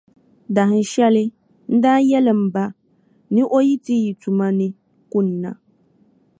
[0.55, 1.25] Dahinshɛli,
[1.71, 2.65] n daa yɛli m ba,
[3.33, 4.67] ni o yi ti yi tuma ni
[5.11, 5.51] kunna,